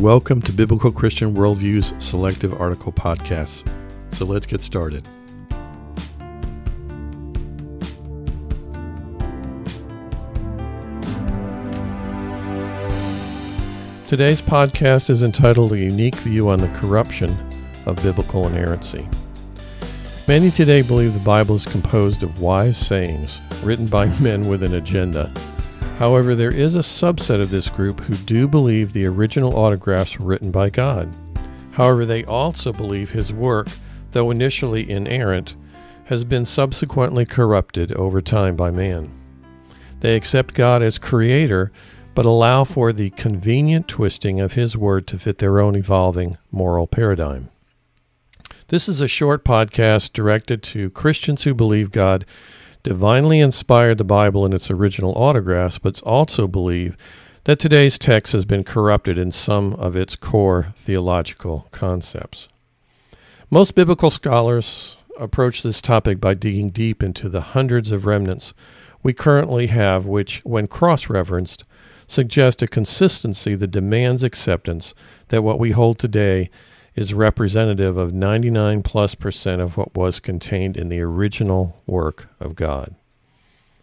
[0.00, 3.70] Welcome to Biblical Christian Worldview's Selective Article Podcasts.
[4.14, 5.04] So let's get started.
[14.08, 17.36] Today's podcast is entitled A Unique View on the Corruption
[17.84, 19.06] of Biblical Inerrancy.
[20.26, 24.76] Many today believe the Bible is composed of wise sayings written by men with an
[24.76, 25.30] agenda.
[26.00, 30.24] However, there is a subset of this group who do believe the original autographs were
[30.24, 31.14] written by God.
[31.72, 33.68] However, they also believe his work,
[34.12, 35.56] though initially inerrant,
[36.04, 39.12] has been subsequently corrupted over time by man.
[40.00, 41.70] They accept God as creator
[42.14, 46.86] but allow for the convenient twisting of His Word to fit their own evolving moral
[46.86, 47.50] paradigm.
[48.68, 52.24] This is a short podcast directed to Christians who believe God
[52.82, 56.96] divinely inspired the Bible in its original autographs, but also believe
[57.44, 62.48] that today's text has been corrupted in some of its core theological concepts.
[63.50, 68.54] Most biblical scholars approach this topic by digging deep into the hundreds of remnants
[69.02, 71.64] we currently have, which, when cross referenced,
[72.06, 74.94] suggest a consistency that demands acceptance
[75.28, 76.50] that what we hold today
[76.94, 82.54] is representative of 99 plus percent of what was contained in the original work of
[82.54, 82.94] God.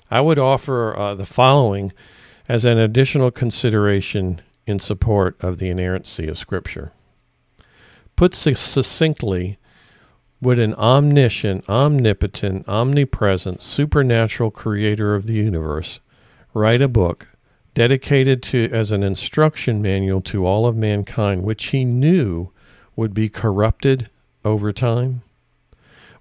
[0.10, 1.94] I would offer uh, the following
[2.48, 6.92] as an additional consideration in support of the inerrancy of Scripture.
[8.16, 9.58] Put succinctly,
[10.42, 16.00] would an omniscient, omnipotent, omnipresent, supernatural creator of the universe
[16.54, 17.28] write a book
[17.74, 22.52] dedicated to as an instruction manual to all of mankind, which he knew
[22.98, 24.10] would be corrupted
[24.44, 25.22] over time?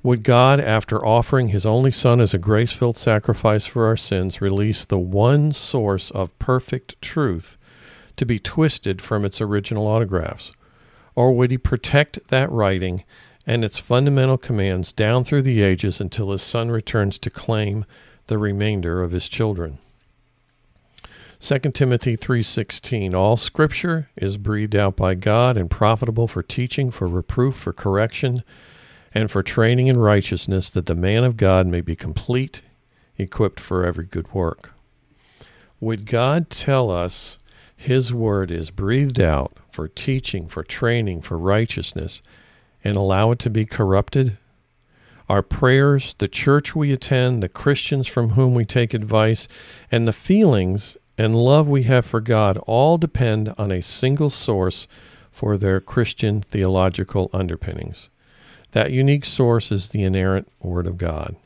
[0.05, 4.41] Would God, after offering his only Son as a grace filled sacrifice for our sins,
[4.41, 7.57] release the one source of perfect truth
[8.17, 10.53] to be twisted from its original autographs?
[11.17, 13.03] Or would he protect that writing
[13.47, 17.85] and its fundamental commands down through the ages until his Son returns to claim
[18.29, 19.79] the remainder of his children?
[21.39, 27.07] 2 Timothy 3:16 All scripture is breathed out by God and profitable for teaching, for
[27.07, 28.43] reproof, for correction,
[29.15, 32.63] and for training in righteousness that the man of God may be complete,
[33.19, 34.73] equipped for every good work.
[35.79, 37.39] Would God tell us
[37.77, 42.23] his word is breathed out for teaching, for training, for righteousness,
[42.83, 44.39] and allow it to be corrupted?
[45.29, 49.47] Our prayers, the church we attend, the Christians from whom we take advice,
[49.93, 54.87] and the feelings and love we have for God all depend on a single source
[55.31, 58.09] for their Christian theological underpinnings.
[58.73, 61.37] That unique source is the inerrant Word of God.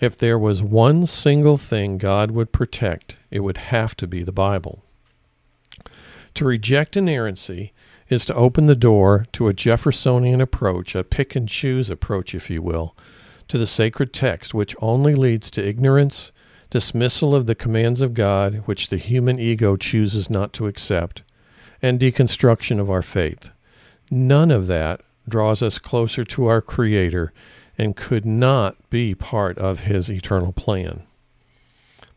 [0.00, 4.32] If there was one single thing God would protect, it would have to be the
[4.32, 4.82] Bible.
[6.34, 7.72] To reject inerrancy
[8.08, 12.50] is to open the door to a Jeffersonian approach, a pick and choose approach, if
[12.50, 12.96] you will,
[13.48, 16.32] to the sacred text, which only leads to ignorance
[16.70, 21.22] dismissal of the commands of God, which the human ego chooses not to accept,
[21.82, 23.50] and deconstruction of our faith.
[24.10, 27.32] None of that draws us closer to our Creator
[27.76, 31.02] and could not be part of His eternal plan.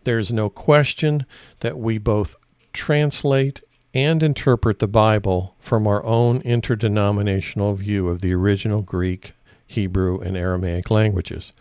[0.04, 1.26] There is no question
[1.62, 2.36] that we both
[2.74, 3.62] translate
[3.94, 9.34] and interpret the Bible from our own interdenominational view of the original Greek,
[9.66, 11.54] Hebrew, and Aramaic languages.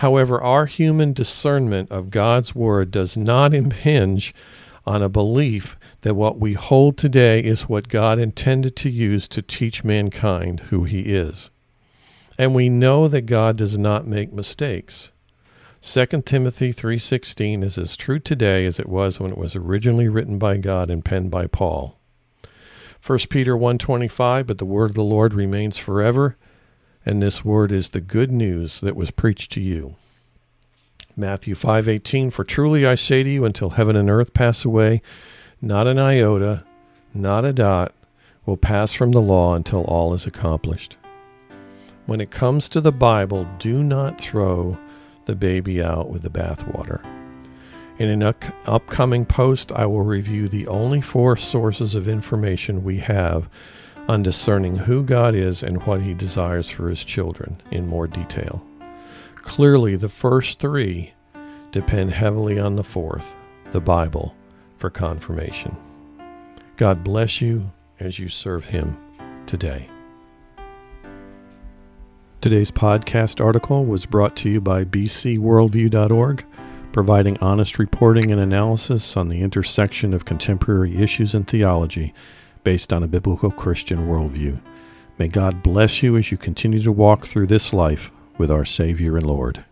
[0.00, 4.34] However, our human discernment of God's Word does not impinge
[4.86, 9.40] on a belief that what we hold today is what God intended to use to
[9.40, 11.48] teach mankind who He is.
[12.38, 15.12] And we know that God does not make mistakes.
[15.80, 20.38] 2 Timothy 3:16 is as true today as it was when it was originally written
[20.38, 21.98] by God and penned by Paul.
[23.00, 26.36] 1 Peter 1:25 but the word of the Lord remains forever
[27.06, 29.94] and this word is the good news that was preached to you.
[31.16, 35.00] Matthew 5:18 For truly I say to you until heaven and earth pass away
[35.62, 36.64] not an iota
[37.14, 37.94] not a dot
[38.44, 40.96] will pass from the law until all is accomplished.
[42.04, 44.78] When it comes to the Bible, do not throw
[45.24, 47.00] the baby out with the bathwater.
[47.98, 52.98] In an up- upcoming post, I will review the only four sources of information we
[52.98, 53.48] have
[54.08, 58.64] on discerning who God is and what He desires for His children in more detail.
[59.34, 61.12] Clearly, the first three
[61.72, 63.34] depend heavily on the fourth,
[63.70, 64.34] the Bible,
[64.78, 65.76] for confirmation.
[66.76, 68.96] God bless you as you serve Him
[69.46, 69.88] today.
[72.40, 76.44] Today's podcast article was brought to you by bcworldview.org,
[76.92, 82.14] providing honest reporting and analysis on the intersection of contemporary issues and theology
[82.66, 84.60] based on a biblical Christian worldview.
[85.20, 89.16] May God bless you as you continue to walk through this life with our Savior
[89.16, 89.64] and Lord.